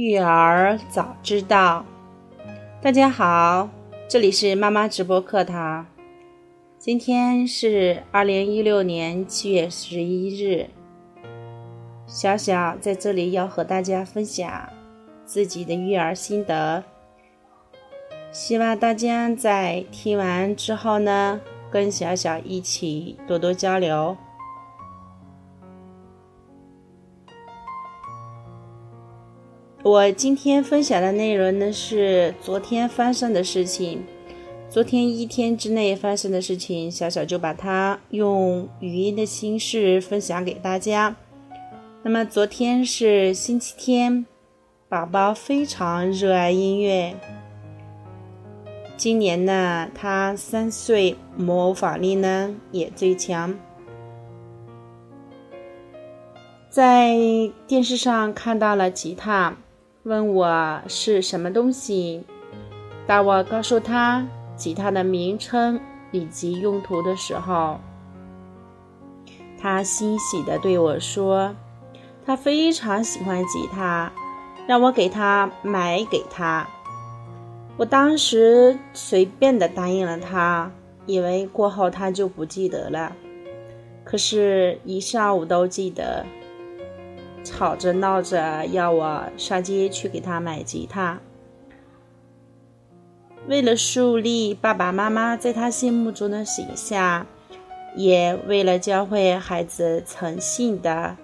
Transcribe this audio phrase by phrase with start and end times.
[0.00, 1.84] 育儿早知道，
[2.80, 3.68] 大家好，
[4.06, 5.84] 这里是妈妈直播课堂。
[6.78, 10.68] 今天是二零一六年七月十一日，
[12.06, 14.68] 小小在这里要和大家分享
[15.24, 16.84] 自己的育儿心得，
[18.30, 21.40] 希望大家在听完之后呢，
[21.72, 24.16] 跟小小一起多多交流。
[29.84, 34.04] 我今天分享的内容呢是昨天发生的事情，
[34.68, 41.14] 昨天一天之内发生的事情，小小就把它用语音的形式分享给大家。
[42.02, 44.26] 那么昨天是星期天，
[44.88, 47.14] 宝宝非常热爱音乐。
[48.96, 53.56] 今年呢，他三岁，模仿力呢也最强。
[56.68, 57.16] 在
[57.68, 59.56] 电视上看到了吉他。
[60.08, 62.24] 问我是什么东西？
[63.06, 65.78] 当我告诉他吉他的名称
[66.12, 67.78] 以及用途的时候，
[69.60, 71.54] 他欣喜地对我说
[72.24, 74.10] ：“他非常喜欢吉他，
[74.66, 76.66] 让我给他买给他。”
[77.76, 80.72] 我当时随便的答应了他，
[81.04, 83.12] 以为过后他就不记得了，
[84.04, 86.24] 可是，一上午都记得。
[87.48, 91.18] 吵着闹着要我上街去给他买吉他，
[93.46, 97.26] 为了树立爸爸妈妈在他心目中的形象，
[97.96, 101.16] 也为了教会孩子诚信的，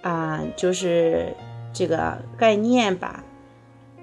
[0.00, 1.36] 啊，就是
[1.74, 3.22] 这个概念吧。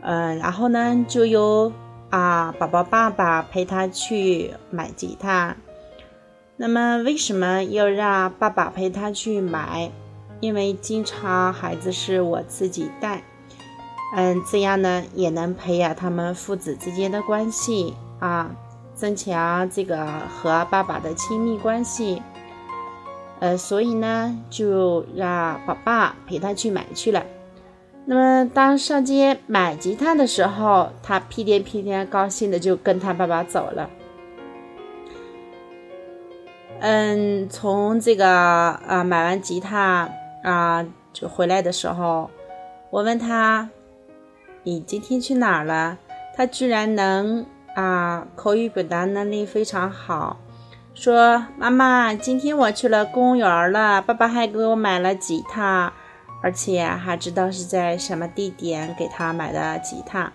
[0.02, 1.74] 嗯，然后呢，就由
[2.12, 5.58] 啊宝宝爸爸陪他去买吉他。
[6.58, 9.92] 那么，为什么要让爸爸陪他去买？
[10.44, 13.24] 因为经常孩子是我自己带，
[14.14, 18.54] 嗯，这样呢也能培养他们父子之间的关系啊，
[18.94, 22.22] 增强这个和爸爸的亲密关系。
[23.40, 27.26] 呃，所以呢就让爸爸陪他去买去了。
[28.04, 33.90] 那么当上街买吉他的时候，他屁颠屁颠高兴的就跟他爸爸走了。
[36.82, 40.10] 嗯，从这个啊买完吉他。
[40.44, 42.30] 啊，就回来的时候，
[42.92, 43.70] 我问他
[44.64, 45.98] ：“你今天去哪儿了？”
[46.38, 47.46] 他居然能
[47.76, 50.38] 啊，口语表达能力非常好，
[50.94, 55.94] 说：“妈妈，今天我去了公园了，爸爸还给我买了吉他，
[56.42, 60.32] 而且还知道是在什么地点给他买的吉他。”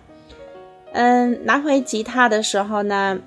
[0.91, 3.19] 嗯，拿回吉他的时候呢，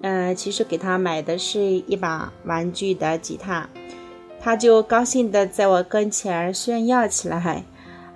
[0.00, 3.68] 嗯，其实给他买的是一把玩具的吉他。
[4.42, 7.62] 他就高兴的在我跟前炫耀起来，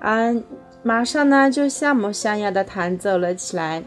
[0.01, 0.43] 嗯，
[0.83, 3.83] 马上呢就像模像样的弹奏了起来。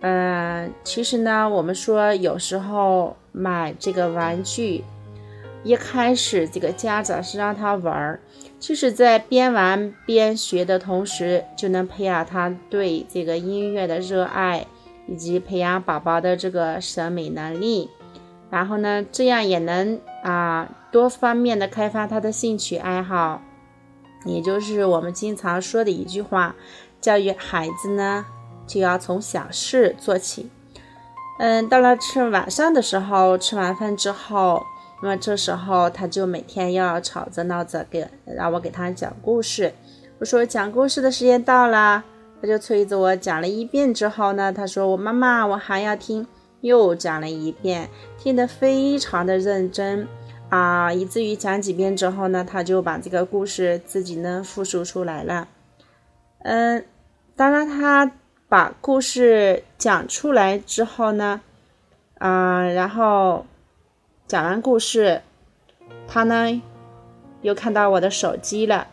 [0.00, 4.84] 嗯，其实呢，我们说有时候买这个玩具，
[5.64, 8.20] 一开始这个家长是让他玩儿，
[8.60, 14.64] 其实，在边玩边学的同时，就能培养他对这个音乐的热爱，
[15.08, 17.90] 以及培养宝宝的这个审美能力。
[18.50, 23.42] 然后呢，这样也能啊多方面的开发他的兴趣爱好，
[24.24, 26.54] 也就是我们经常说的一句话：
[27.00, 28.24] 教育孩子呢，
[28.66, 30.50] 就要从小事做起。
[31.38, 34.64] 嗯，到了吃晚上的时候，吃完饭之后，
[35.02, 39.72] 那么这时候他就每天要吵着闹着给让我给他讲故事。
[40.18, 42.02] 我说讲故事的时间到了，
[42.40, 46.26] 他就催着我讲了一遍之后呢，他说我妈妈我还要听。
[46.60, 47.88] 又讲了一遍，
[48.18, 50.08] 听得非常的认真
[50.48, 55.46] 啊，以至于讲几遍之后呢，他就把这个故事自己呢复述出来了。
[56.40, 56.84] 嗯，
[57.36, 58.10] 当然他
[58.48, 61.40] 把故事讲出来之后呢，
[62.18, 63.46] 啊，然后
[64.26, 65.22] 讲完故事，
[66.06, 66.62] 他呢
[67.42, 68.88] 又看到我的手机了，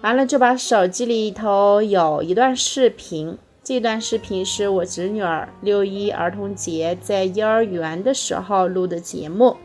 [0.00, 3.38] 完了就把手机里头有一段视频。
[3.68, 9.58] 这段视频是我侄女儿六一儿童节在幼儿园的时候录的节目，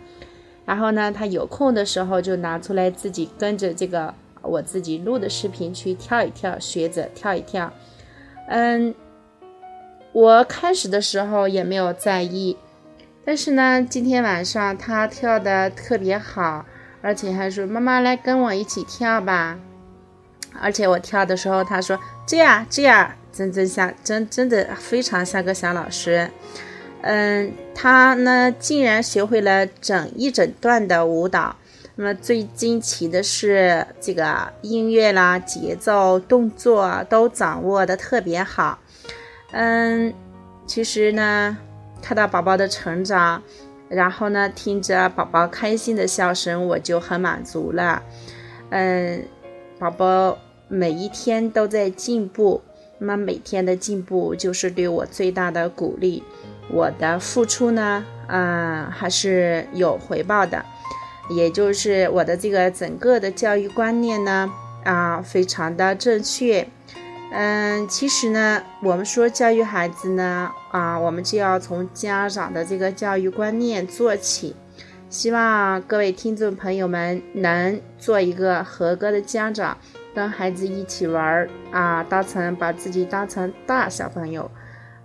[0.66, 7.72] 然后呢，她有空的时候就拿出来自己跟着这个我自己录的视频去跳一跳，学着跳一跳。
[8.50, 8.94] 嗯，
[10.12, 12.58] 我开始的时候也没有在意，
[13.24, 16.66] 但是呢，今天晚上她跳的特别好，
[17.02, 19.58] 而且还说妈妈来跟我一起跳吧。
[20.62, 23.12] 而且我跳的时候，她说这样这样。
[23.34, 26.30] 真真像真真的非常像个小老师，
[27.02, 31.56] 嗯，他呢竟然学会了整一整段的舞蹈，
[31.96, 38.78] 那么最惊奇的是，这个音乐啦、节奏、动作都掌握的特别好。
[39.52, 40.14] 嗯，
[40.68, 41.58] 其实呢，
[42.04, 43.42] 看到宝宝的成长，
[43.90, 48.04] 然后呢，听着宝宝开心的笑声，我就很满足了。
[48.70, 49.26] 嗯，
[49.80, 50.38] 宝宝
[50.74, 52.64] 每一天都在进步，
[52.98, 56.24] 那么每天的进步就是对我最大的鼓励。
[56.68, 60.66] 我的付出呢，嗯，还是有回报的。
[61.30, 64.52] 也就是我的这个整个的教育观念呢，
[64.84, 66.68] 啊，非常的正确。
[67.32, 74.56] 嗯，其实呢，我们说教育孩子呢，啊，我们就要从家长的这个教育观念做起。
[75.08, 79.78] 希望各位听众朋友们能做一个合格的家长，
[80.14, 84.50] 跟孩子一起玩儿啊，当成把自己当成大小朋友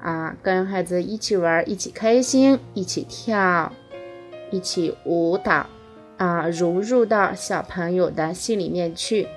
[0.00, 3.72] 啊，跟孩子一起玩儿，一起开心，一起跳，
[4.50, 5.66] 一起舞蹈。
[6.18, 9.28] 啊，融入到小朋友的心里面去。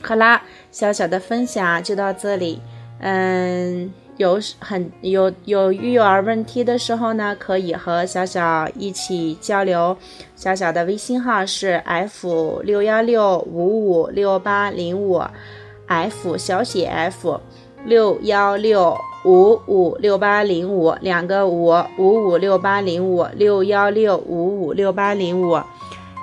[0.00, 2.62] 好啦，小小的分享就到这里。
[3.00, 9.96] 嗯，有很有有育儿问题的时候呢，可以和小小一起交流。
[10.36, 15.20] 小小的微信号是 f 六幺六五五六八零五
[15.86, 17.40] ，f 小写 f
[17.84, 25.58] 六幺六五五六八零五，两个五五五六八零五六幺六五五六八零五。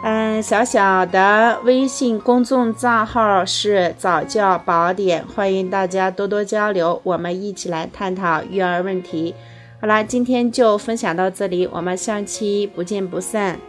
[0.04, 9.36] 嗯，小小的微信公众账号是早教宝典，欢迎大家多多交流，我们一起来探讨育儿问题。
[9.80, 13.60] 好啦，今天就分享到这里，我们下期不见不散。